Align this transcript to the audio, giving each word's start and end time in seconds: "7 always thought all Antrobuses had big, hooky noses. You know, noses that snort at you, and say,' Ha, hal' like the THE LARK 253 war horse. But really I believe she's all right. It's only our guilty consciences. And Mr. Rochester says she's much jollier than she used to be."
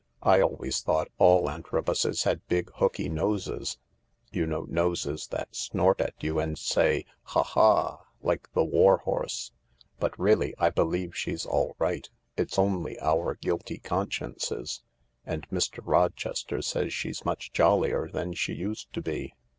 "7 0.23 0.41
always 0.41 0.81
thought 0.81 1.09
all 1.19 1.47
Antrobuses 1.47 2.23
had 2.23 2.47
big, 2.47 2.71
hooky 2.77 3.07
noses. 3.07 3.77
You 4.31 4.47
know, 4.47 4.63
noses 4.67 5.27
that 5.27 5.55
snort 5.55 6.01
at 6.01 6.15
you, 6.23 6.39
and 6.39 6.57
say,' 6.57 7.05
Ha, 7.35 7.43
hal' 7.43 8.07
like 8.23 8.51
the 8.53 8.61
THE 8.61 8.61
LARK 8.65 8.71
253 8.71 8.79
war 8.79 8.97
horse. 9.19 9.51
But 9.99 10.17
really 10.17 10.55
I 10.57 10.71
believe 10.71 11.15
she's 11.15 11.45
all 11.45 11.75
right. 11.77 12.09
It's 12.35 12.57
only 12.57 12.99
our 12.99 13.35
guilty 13.35 13.77
consciences. 13.77 14.81
And 15.23 15.47
Mr. 15.51 15.81
Rochester 15.83 16.63
says 16.63 16.91
she's 16.95 17.23
much 17.23 17.51
jollier 17.51 18.09
than 18.09 18.33
she 18.33 18.53
used 18.53 18.91
to 18.93 19.03
be." 19.03 19.35